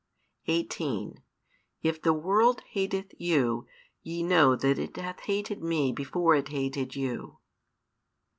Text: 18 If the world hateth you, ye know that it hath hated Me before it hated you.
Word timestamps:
18 0.47 1.21
If 1.83 2.01
the 2.01 2.11
world 2.11 2.63
hateth 2.71 3.13
you, 3.19 3.67
ye 4.01 4.23
know 4.23 4.55
that 4.55 4.79
it 4.79 4.97
hath 4.97 5.19
hated 5.25 5.61
Me 5.61 5.91
before 5.91 6.33
it 6.33 6.47
hated 6.47 6.95
you. 6.95 7.37